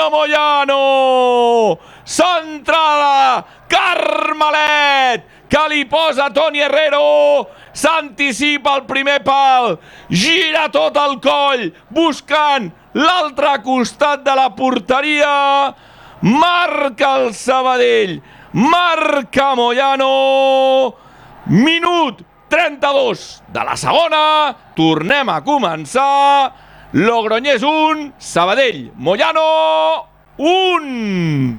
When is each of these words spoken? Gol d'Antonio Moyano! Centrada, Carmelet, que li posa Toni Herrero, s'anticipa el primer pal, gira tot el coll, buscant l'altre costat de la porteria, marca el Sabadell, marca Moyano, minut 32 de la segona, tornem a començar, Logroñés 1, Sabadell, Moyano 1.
Gol 0.00 0.08
d'Antonio 0.08 0.10
Moyano! 0.10 1.78
Centrada, 2.04 3.44
Carmelet, 3.68 5.24
que 5.48 5.68
li 5.68 5.84
posa 5.84 6.30
Toni 6.32 6.60
Herrero, 6.60 7.48
s'anticipa 7.72 8.76
el 8.78 8.86
primer 8.86 9.20
pal, 9.22 9.76
gira 10.08 10.68
tot 10.72 10.96
el 10.96 11.20
coll, 11.20 11.68
buscant 11.90 12.70
l'altre 12.94 13.58
costat 13.62 14.24
de 14.24 14.34
la 14.34 14.48
porteria, 14.56 15.74
marca 16.22 17.14
el 17.20 17.34
Sabadell, 17.34 18.20
marca 18.52 19.54
Moyano, 19.54 20.94
minut 21.46 22.24
32 22.48 23.42
de 23.52 23.68
la 23.68 23.76
segona, 23.76 24.24
tornem 24.74 25.28
a 25.30 25.40
començar, 25.46 26.69
Logroñés 26.92 27.62
1, 27.62 28.14
Sabadell, 28.18 28.90
Moyano 28.96 30.08
1. 30.38 31.58